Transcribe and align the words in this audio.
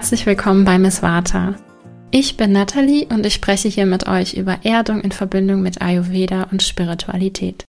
Herzlich 0.00 0.24
willkommen 0.24 0.64
bei 0.64 0.78
Miss 0.78 1.02
Vata. 1.02 1.56
Ich 2.10 2.38
bin 2.38 2.52
Nathalie 2.52 3.04
und 3.08 3.26
ich 3.26 3.34
spreche 3.34 3.68
hier 3.68 3.84
mit 3.84 4.08
euch 4.08 4.32
über 4.32 4.64
Erdung 4.64 5.02
in 5.02 5.12
Verbindung 5.12 5.60
mit 5.60 5.82
Ayurveda 5.82 6.44
und 6.44 6.62
Spiritualität. 6.62 7.66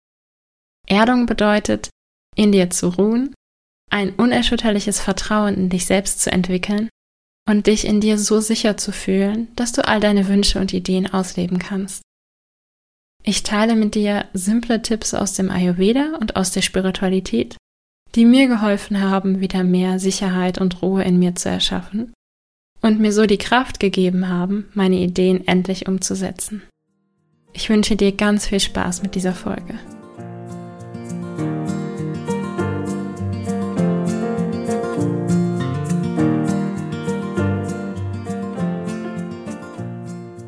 Erdung 0.87 1.25
bedeutet, 1.25 1.89
in 2.35 2.51
dir 2.51 2.69
zu 2.69 2.89
ruhen, 2.89 3.33
ein 3.89 4.13
unerschütterliches 4.13 4.99
Vertrauen 4.99 5.55
in 5.55 5.69
dich 5.69 5.87
selbst 5.87 6.21
zu 6.21 6.31
entwickeln 6.31 6.87
und 7.49 7.65
dich 7.65 7.83
in 7.83 7.99
dir 7.99 8.19
so 8.19 8.41
sicher 8.41 8.77
zu 8.77 8.91
fühlen, 8.91 9.47
dass 9.55 9.71
du 9.71 9.87
all 9.87 9.99
deine 9.99 10.27
Wünsche 10.27 10.59
und 10.59 10.71
Ideen 10.71 11.11
ausleben 11.11 11.57
kannst. 11.57 12.03
Ich 13.23 13.41
teile 13.41 13.75
mit 13.75 13.95
dir 13.95 14.27
simple 14.33 14.83
Tipps 14.83 15.15
aus 15.15 15.33
dem 15.33 15.49
Ayurveda 15.49 16.17
und 16.21 16.35
aus 16.35 16.51
der 16.51 16.61
Spiritualität, 16.61 17.57
die 18.13 18.25
mir 18.25 18.47
geholfen 18.47 19.01
haben, 19.01 19.39
wieder 19.39 19.63
mehr 19.63 19.97
Sicherheit 19.97 20.61
und 20.61 20.83
Ruhe 20.83 21.03
in 21.03 21.17
mir 21.17 21.33
zu 21.33 21.49
erschaffen 21.49 22.13
und 22.81 22.99
mir 22.99 23.11
so 23.11 23.25
die 23.25 23.37
Kraft 23.37 23.79
gegeben 23.79 24.29
haben, 24.29 24.69
meine 24.73 24.97
Ideen 24.97 25.47
endlich 25.47 25.87
umzusetzen. 25.87 26.63
Ich 27.53 27.69
wünsche 27.69 27.95
dir 27.95 28.11
ganz 28.11 28.47
viel 28.47 28.59
Spaß 28.59 29.03
mit 29.03 29.15
dieser 29.15 29.33
Folge. 29.33 29.79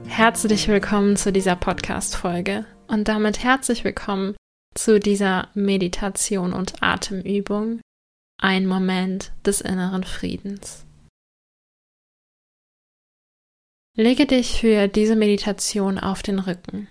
Herzlich 0.08 0.68
willkommen 0.68 1.16
zu 1.16 1.32
dieser 1.32 1.56
Podcast-Folge 1.56 2.66
und 2.88 3.08
damit 3.08 3.44
herzlich 3.44 3.84
willkommen 3.84 4.36
zu 4.76 5.00
dieser 5.00 5.48
Meditation 5.56 6.54
und 6.54 6.82
Atemübung 6.82 7.82
ein 8.38 8.68
Moment 8.68 9.32
des 9.46 9.62
inneren 9.62 10.04
Friedens. 10.04 10.86
Lege 13.98 14.26
dich 14.26 14.62
für 14.62 14.88
diese 14.88 15.18
Meditation 15.18 16.00
auf 16.00 16.24
den 16.24 16.40
Rücken. 16.40 16.88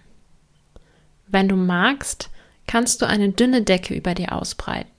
Wenn 1.28 1.48
du 1.48 1.56
magst, 1.56 2.28
kannst 2.66 3.00
du 3.00 3.06
eine 3.06 3.30
dünne 3.30 3.62
Decke 3.62 3.94
über 3.94 4.14
dir 4.14 4.32
ausbreiten. 4.32 4.90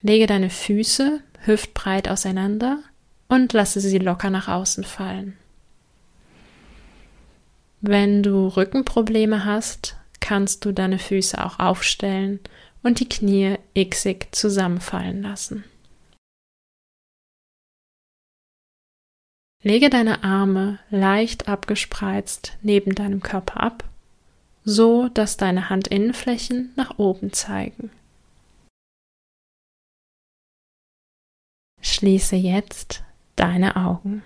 Lege 0.00 0.26
deine 0.26 0.50
Füße 0.50 1.20
hüftbreit 1.44 2.08
auseinander 2.08 2.82
und 3.28 3.52
lasse 3.52 3.80
sie 3.80 3.98
locker 3.98 4.30
nach 4.30 4.46
außen 4.46 4.84
fallen. 4.84 5.36
Wenn 7.80 8.22
du 8.22 8.46
Rückenprobleme 8.46 9.44
hast, 9.44 9.96
kannst 10.20 10.64
du 10.64 10.72
deine 10.72 10.98
Füße 11.00 11.44
auch 11.44 11.58
aufstellen 11.58 12.38
und 12.82 13.00
die 13.00 13.08
Knie 13.08 13.58
xig 13.74 14.28
zusammenfallen 14.30 15.22
lassen. 15.22 15.64
Lege 19.64 19.88
deine 19.88 20.22
Arme 20.22 20.78
leicht 20.90 21.48
abgespreizt 21.48 22.58
neben 22.60 22.94
deinem 22.94 23.22
Körper 23.22 23.60
ab, 23.60 23.84
so 24.62 25.08
dass 25.08 25.38
deine 25.38 25.70
Handinnenflächen 25.70 26.74
nach 26.76 26.98
oben 26.98 27.32
zeigen. 27.32 27.90
Schließe 31.80 32.36
jetzt 32.36 33.04
deine 33.36 33.76
Augen. 33.76 34.22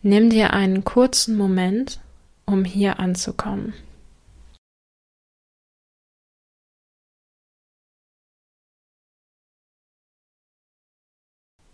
Nimm 0.00 0.30
dir 0.30 0.52
einen 0.52 0.84
kurzen 0.84 1.36
Moment, 1.36 2.00
um 2.46 2.64
hier 2.64 3.00
anzukommen. 3.00 3.74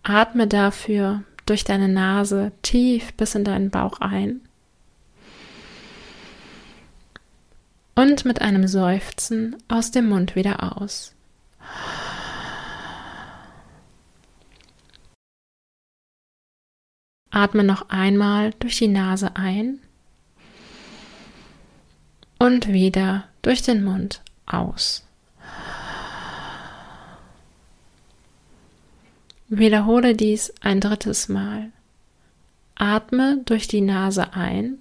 Atme 0.03 0.47
dafür 0.47 1.22
durch 1.47 1.65
deine 1.65 1.88
Nase 1.88 2.53
tief 2.62 3.12
bis 3.15 3.34
in 3.34 3.44
deinen 3.44 3.71
Bauch 3.71 4.00
ein 4.00 4.41
und 7.94 8.25
mit 8.25 8.41
einem 8.41 8.66
Seufzen 8.66 9.56
aus 9.69 9.91
dem 9.91 10.09
Mund 10.09 10.34
wieder 10.34 10.81
aus. 10.81 11.15
Atme 17.31 17.62
noch 17.62 17.88
einmal 17.91 18.53
durch 18.59 18.78
die 18.78 18.88
Nase 18.88 19.37
ein 19.37 19.78
und 22.38 22.69
wieder 22.69 23.28
durch 23.43 23.62
den 23.62 23.84
Mund 23.84 24.22
aus. 24.47 25.06
Wiederhole 29.53 30.15
dies 30.15 30.55
ein 30.61 30.81
drittes 30.81 31.28
Mal. 31.28 31.72
Atme 32.77 33.43
durch 33.47 33.66
die 33.66 33.81
Nase 33.81 34.33
ein 34.33 34.78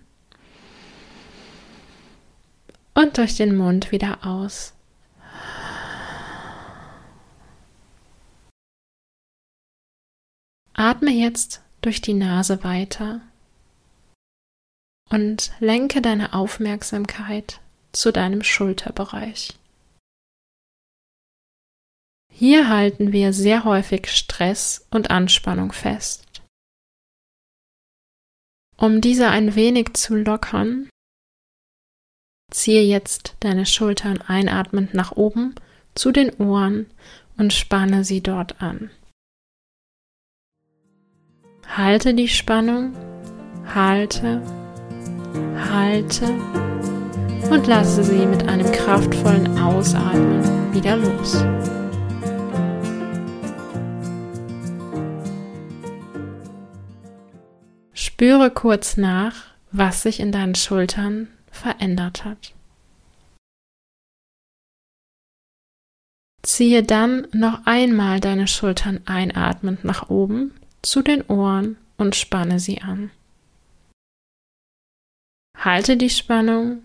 und 2.94 3.18
durch 3.18 3.36
den 3.36 3.58
Mund 3.58 3.92
wieder 3.92 4.24
aus. 4.28 4.74
Atme 10.74 11.10
jetzt 11.10 11.62
durch 11.82 12.00
die 12.00 12.14
Nase 12.14 12.64
weiter 12.64 13.22
und 15.10 15.52
lenke 15.60 16.00
deine 16.04 16.34
Aufmerksamkeit 16.34 17.60
zu 17.92 18.12
deinem 18.12 18.44
Schulterbereich. 18.44 19.58
Hier 22.40 22.70
halten 22.70 23.12
wir 23.12 23.34
sehr 23.34 23.66
häufig 23.66 24.10
Stress 24.10 24.88
und 24.92 25.12
Anspannung 25.12 25.74
fest. 25.74 26.42
Um 28.78 29.02
diese 29.02 29.28
ein 29.28 29.56
wenig 29.56 29.96
zu 29.96 30.16
lockern, 30.16 30.88
ziehe 32.50 32.84
jetzt 32.84 33.36
deine 33.42 33.66
Schultern 33.66 34.22
einatmend 34.22 34.94
nach 34.94 35.12
oben 35.18 35.54
zu 35.96 36.14
den 36.14 36.34
Ohren 36.36 36.86
und 37.38 37.52
spanne 37.52 38.06
sie 38.06 38.24
dort 38.24 38.62
an. 38.62 38.90
Halte 41.68 42.14
die 42.14 42.30
Spannung, 42.30 42.94
halte, 43.66 44.42
halte 45.70 46.28
und 47.52 47.68
lasse 47.68 48.02
sie 48.06 48.26
mit 48.26 48.48
einem 48.48 48.72
kraftvollen 48.72 49.60
Ausatmen 49.60 50.74
wieder 50.74 50.96
los. 50.96 51.44
Spüre 58.02 58.50
kurz 58.50 58.96
nach, 58.96 59.48
was 59.74 60.04
sich 60.04 60.22
in 60.22 60.32
deinen 60.32 60.56
Schultern 60.56 61.28
verändert 61.52 62.24
hat. 62.24 62.54
Ziehe 66.42 66.82
dann 66.82 67.28
noch 67.34 67.66
einmal 67.66 68.22
deine 68.22 68.48
Schultern 68.48 69.02
einatmend 69.06 69.84
nach 69.84 70.10
oben 70.10 70.54
zu 70.82 71.02
den 71.02 71.24
Ohren 71.24 71.76
und 71.98 72.16
spanne 72.16 72.62
sie 72.62 72.82
an. 72.82 73.12
Halte 75.58 75.98
die 75.98 76.10
Spannung, 76.10 76.84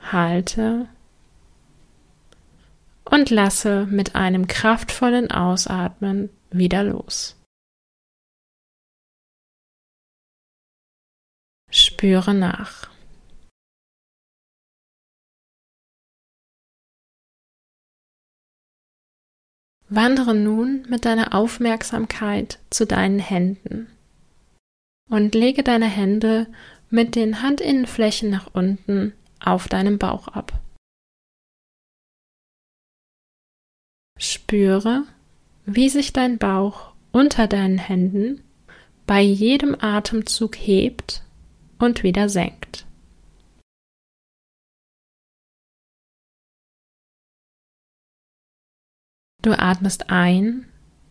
halte 0.00 0.88
und 3.04 3.30
lasse 3.30 3.86
mit 3.86 4.16
einem 4.16 4.48
kraftvollen 4.48 5.30
Ausatmen 5.30 6.30
wieder 6.50 6.82
los. 6.82 7.35
Spüre 12.06 12.34
nach. 12.34 12.88
Wandere 19.88 20.36
nun 20.36 20.86
mit 20.88 21.04
deiner 21.04 21.34
Aufmerksamkeit 21.34 22.60
zu 22.70 22.86
deinen 22.86 23.18
Händen 23.18 23.88
und 25.10 25.34
lege 25.34 25.64
deine 25.64 25.86
Hände 25.86 26.46
mit 26.90 27.16
den 27.16 27.42
Handinnenflächen 27.42 28.30
nach 28.30 28.54
unten 28.54 29.12
auf 29.44 29.66
deinem 29.66 29.98
Bauch 29.98 30.28
ab. 30.28 30.60
Spüre, 34.20 35.02
wie 35.64 35.88
sich 35.88 36.12
dein 36.12 36.38
Bauch 36.38 36.94
unter 37.10 37.48
deinen 37.48 37.78
Händen 37.78 38.44
bei 39.08 39.20
jedem 39.20 39.74
Atemzug 39.80 40.54
hebt 40.54 41.25
und 41.78 42.02
wieder 42.02 42.28
senkt. 42.28 42.86
Du 49.42 49.52
atmest 49.52 50.10
ein, 50.10 50.66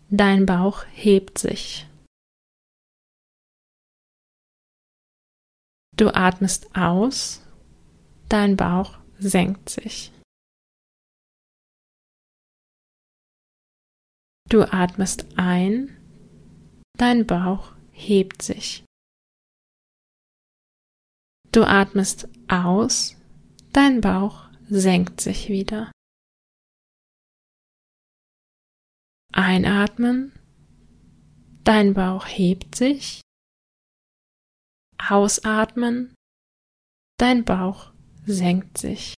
dein 0.09 0.45
Bauch 0.45 0.85
hebt 0.91 1.37
sich. 1.37 1.87
Du 5.95 6.13
atmest 6.13 6.75
aus, 6.75 7.41
dein 8.27 8.57
Bauch 8.57 8.99
senkt 9.19 9.69
sich. 9.69 10.11
Du 14.49 14.63
atmest 14.63 15.25
ein, 15.37 15.97
dein 16.97 17.25
Bauch 17.25 17.73
hebt 17.93 18.41
sich. 18.41 18.83
Du 21.55 21.63
atmest 21.63 22.27
aus, 22.49 23.15
dein 23.71 24.01
Bauch 24.01 24.49
senkt 24.67 25.21
sich 25.21 25.47
wieder. 25.47 25.89
Einatmen, 29.31 30.33
dein 31.63 31.93
Bauch 31.93 32.27
hebt 32.27 32.75
sich. 32.75 33.21
Ausatmen, 34.97 36.13
dein 37.17 37.45
Bauch 37.45 37.93
senkt 38.25 38.77
sich. 38.77 39.13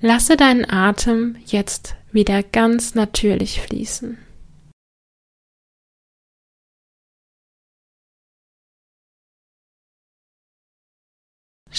Lasse 0.00 0.38
deinen 0.38 0.64
Atem 0.64 1.36
jetzt 1.44 1.96
wieder 2.12 2.42
ganz 2.42 2.94
natürlich 2.94 3.60
fließen. 3.60 4.29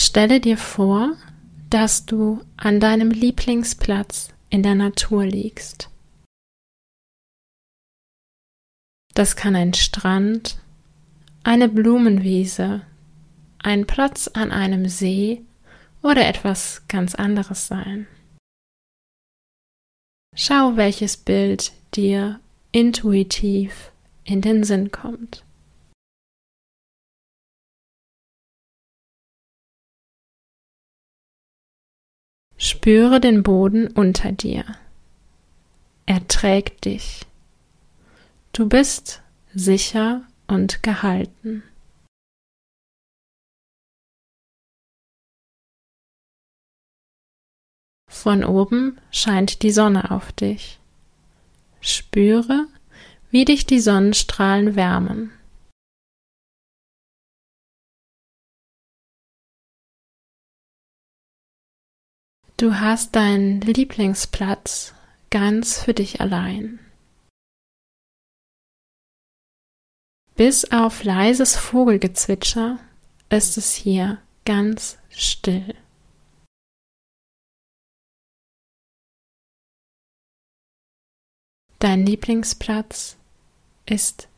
Stelle 0.03 0.39
dir 0.39 0.57
vor, 0.57 1.15
dass 1.69 2.07
du 2.07 2.41
an 2.57 2.79
deinem 2.79 3.11
Lieblingsplatz 3.11 4.33
in 4.49 4.63
der 4.63 4.73
Natur 4.73 5.25
liegst. 5.25 5.91
Das 9.13 9.35
kann 9.35 9.55
ein 9.55 9.75
Strand, 9.75 10.57
eine 11.43 11.69
Blumenwiese, 11.69 12.81
ein 13.59 13.85
Platz 13.85 14.27
an 14.27 14.51
einem 14.51 14.89
See 14.89 15.45
oder 16.01 16.27
etwas 16.27 16.87
ganz 16.87 17.13
anderes 17.13 17.67
sein. 17.67 18.07
Schau, 20.35 20.77
welches 20.77 21.15
Bild 21.15 21.73
dir 21.93 22.39
intuitiv 22.71 23.91
in 24.23 24.41
den 24.41 24.63
Sinn 24.63 24.89
kommt. 24.89 25.45
Spüre 32.63 33.19
den 33.19 33.41
Boden 33.41 33.87
unter 33.87 34.31
dir. 34.31 34.63
Er 36.05 36.27
trägt 36.27 36.85
dich. 36.85 37.25
Du 38.53 38.69
bist 38.69 39.23
sicher 39.55 40.21
und 40.45 40.83
gehalten. 40.83 41.63
Von 48.07 48.43
oben 48.43 48.99
scheint 49.09 49.63
die 49.63 49.71
Sonne 49.71 50.11
auf 50.11 50.31
dich. 50.31 50.79
Spüre, 51.79 52.67
wie 53.31 53.43
dich 53.45 53.65
die 53.65 53.79
Sonnenstrahlen 53.79 54.75
wärmen. 54.75 55.31
Du 62.61 62.79
hast 62.79 63.15
deinen 63.15 63.59
Lieblingsplatz 63.59 64.93
ganz 65.31 65.81
für 65.81 65.95
dich 65.95 66.21
allein. 66.21 66.77
Bis 70.35 70.71
auf 70.71 71.03
leises 71.03 71.55
Vogelgezwitscher 71.55 72.77
ist 73.31 73.57
es 73.57 73.73
hier 73.73 74.21
ganz 74.45 74.99
still. 75.09 75.73
Dein 81.79 82.05
Lieblingsplatz 82.05 83.17
ist 83.87 84.29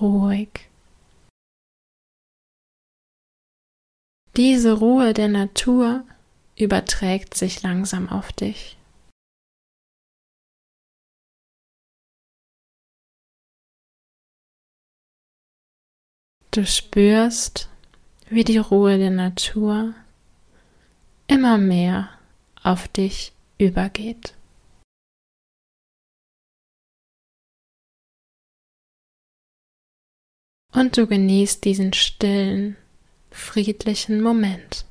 ruhig. 0.00 0.70
Diese 4.36 4.78
Ruhe 4.78 5.12
der 5.12 5.26
Natur 5.26 6.04
überträgt 6.58 7.34
sich 7.34 7.62
langsam 7.62 8.08
auf 8.08 8.32
dich. 8.32 8.76
Du 16.50 16.66
spürst, 16.66 17.68
wie 18.28 18.42
die 18.42 18.58
Ruhe 18.58 18.98
der 18.98 19.10
Natur 19.10 19.94
immer 21.28 21.58
mehr 21.58 22.10
auf 22.62 22.88
dich 22.88 23.32
übergeht. 23.58 24.34
Und 30.72 30.96
du 30.96 31.06
genießt 31.06 31.64
diesen 31.64 31.92
stillen, 31.92 32.76
friedlichen 33.30 34.20
Moment. 34.20 34.87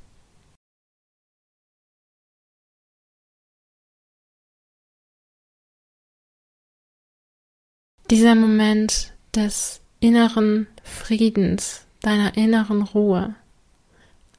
Dieser 8.09 8.36
Moment 8.36 9.13
des 9.36 9.81
inneren 10.00 10.68
Friedens, 10.81 11.86
deiner 12.00 12.38
inneren 12.38 12.81
Ruhe, 12.81 13.36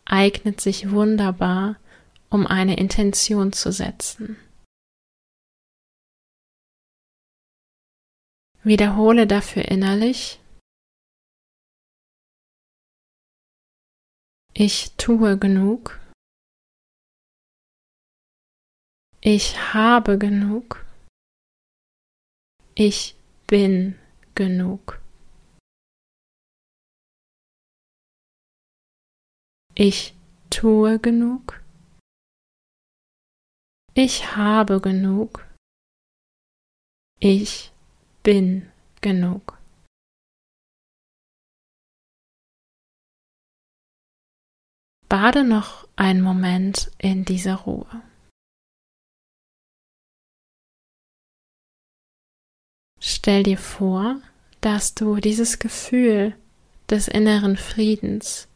eignet 0.07 0.59
sich 0.63 0.91
wunderbar, 0.91 1.79
um 2.31 2.47
eine 2.47 2.79
Intention 2.79 3.53
zu 3.53 3.71
setzen. 3.71 4.39
Wiederhole 8.63 9.27
dafür 9.27 9.67
innerlich, 9.67 10.41
ich 14.55 14.97
tue 14.97 15.39
genug, 15.39 16.01
ich 19.21 19.75
habe 19.75 20.17
genug, 20.17 20.87
ich 22.75 23.18
bin 23.49 23.99
genug. 24.35 25.01
Ich 29.75 30.15
tue 30.51 30.99
genug. 30.99 31.63
Ich 33.95 34.37
habe 34.37 34.81
genug. 34.81 35.47
Ich 37.21 37.73
bin 38.23 38.71
genug. 39.01 39.57
Bade 45.09 45.43
noch 45.43 45.89
einen 45.97 46.21
Moment 46.21 46.91
in 46.99 47.25
dieser 47.25 47.55
Ruhe. 47.55 48.08
Stell 53.01 53.45
dir 53.45 53.59
vor, 53.59 54.21
dass 54.61 54.95
du 54.95 55.17
dieses 55.17 55.59
Gefühl 55.59 56.35
des 56.91 57.09
inneren 57.09 57.57
Friedens 57.57 58.49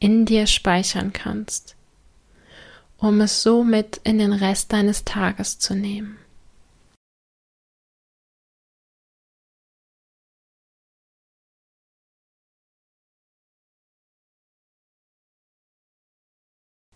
in 0.00 0.26
dir 0.26 0.46
speichern 0.46 1.12
kannst, 1.12 1.76
um 2.98 3.20
es 3.20 3.42
somit 3.42 4.00
in 4.04 4.18
den 4.18 4.32
Rest 4.32 4.72
deines 4.72 5.04
Tages 5.04 5.58
zu 5.58 5.74
nehmen. 5.74 6.18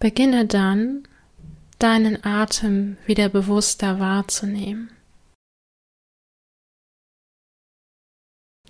Beginne 0.00 0.46
dann, 0.46 1.08
deinen 1.80 2.24
Atem 2.24 2.96
wieder 3.06 3.28
bewusster 3.28 3.98
wahrzunehmen. 3.98 4.90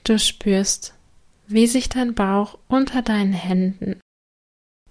Du 0.09 0.19
spürst, 0.19 0.95
wie 1.49 1.67
sich 1.67 1.91
dein 1.91 2.15
Bauch 2.15 2.59
unter 2.67 3.03
deinen 3.03 3.35
Händen 3.35 4.01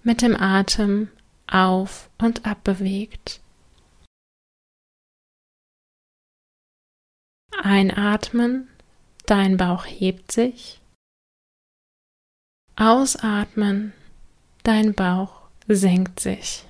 mit 0.04 0.22
dem 0.22 0.36
Atem 0.36 1.10
auf 1.48 2.08
und 2.18 2.46
ab 2.46 2.62
bewegt. 2.62 3.40
Einatmen, 7.60 8.68
dein 9.26 9.56
Bauch 9.56 9.86
hebt 9.86 10.30
sich. 10.30 10.80
Ausatmen, 12.76 13.94
dein 14.62 14.94
Bauch 14.94 15.50
senkt 15.66 16.20
sich. 16.20 16.64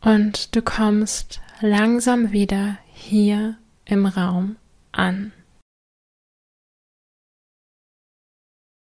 Und 0.00 0.56
du 0.56 0.62
kommst 0.62 1.40
langsam 1.60 2.32
wieder 2.32 2.80
hier 2.92 3.61
im 3.92 4.06
Raum 4.06 4.56
an. 4.90 5.32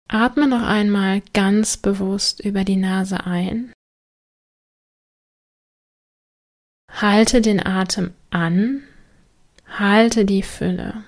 Atme 0.09 0.49
noch 0.49 0.63
einmal 0.63 1.21
ganz 1.33 1.77
bewusst 1.77 2.41
über 2.41 2.65
die 2.65 2.77
Nase 2.77 3.25
ein 3.25 3.73
Halte 6.91 7.41
den 7.41 7.65
Atem 7.65 8.13
an, 8.31 8.83
halte 9.67 10.25
die 10.25 10.43
Fülle 10.43 11.05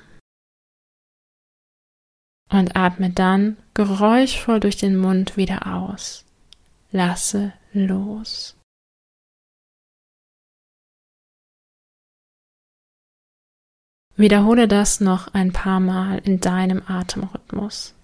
und 2.50 2.76
atme 2.76 3.10
dann 3.10 3.56
geräuschvoll 3.74 4.60
durch 4.60 4.76
den 4.76 4.96
Mund 4.96 5.36
wieder 5.36 5.66
aus. 5.66 6.24
Lasse 6.92 7.54
los. 7.72 8.59
Wiederhole 14.20 14.68
das 14.68 15.00
noch 15.00 15.32
ein 15.32 15.50
paar 15.50 15.80
Mal 15.80 16.18
in 16.18 16.40
deinem 16.40 16.82
Atemrhythmus. 16.86 17.94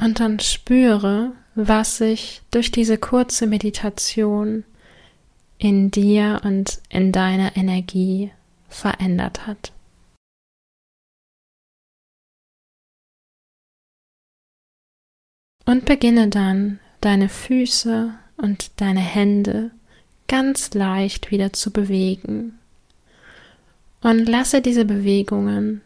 Und 0.00 0.20
dann 0.20 0.40
spüre, 0.40 1.32
was 1.54 1.98
sich 1.98 2.40
durch 2.50 2.70
diese 2.70 2.96
kurze 2.96 3.46
Meditation 3.46 4.64
in 5.58 5.90
dir 5.90 6.40
und 6.42 6.80
in 6.88 7.12
deiner 7.12 7.58
Energie 7.58 8.32
verändert 8.70 9.46
hat. 9.46 9.74
Und 15.66 15.84
beginne 15.84 16.28
dann 16.28 16.80
deine 17.02 17.28
Füße 17.28 18.18
und 18.36 18.80
deine 18.80 19.00
Hände 19.00 19.70
ganz 20.28 20.74
leicht 20.74 21.30
wieder 21.30 21.52
zu 21.52 21.70
bewegen. 21.70 22.58
Und 24.02 24.26
lasse 24.26 24.60
diese 24.60 24.84
Bewegungen 24.84 25.80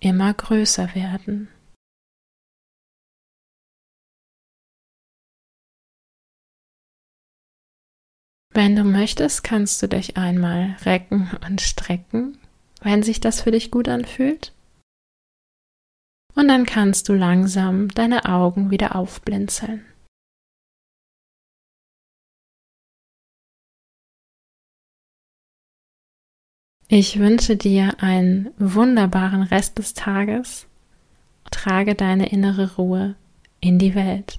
immer 0.00 0.32
größer 0.32 0.94
werden. 0.94 1.48
Wenn 8.56 8.74
du 8.74 8.84
möchtest, 8.84 9.44
kannst 9.44 9.82
du 9.82 9.88
dich 9.88 10.16
einmal 10.16 10.76
recken 10.86 11.30
und 11.46 11.60
strecken, 11.60 12.38
wenn 12.80 13.02
sich 13.02 13.20
das 13.20 13.42
für 13.42 13.50
dich 13.50 13.70
gut 13.70 13.86
anfühlt. 13.86 14.54
Und 16.34 16.48
dann 16.48 16.64
kannst 16.64 17.10
du 17.10 17.12
langsam 17.12 17.88
deine 17.88 18.24
Augen 18.24 18.70
wieder 18.70 18.96
aufblinzeln. 18.96 19.84
Ich 26.88 27.18
wünsche 27.18 27.56
dir 27.56 27.94
einen 27.98 28.50
wunderbaren 28.58 29.42
Rest 29.42 29.78
des 29.78 29.94
Tages. 29.94 30.66
Trage 31.50 31.96
deine 31.96 32.28
innere 32.30 32.76
Ruhe 32.76 33.16
in 33.60 33.80
die 33.80 33.96
Welt. 33.96 34.38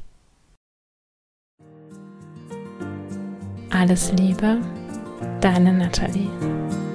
Alles 3.69 4.13
Liebe, 4.13 4.61
deine 5.41 5.73
Nathalie. 5.73 6.86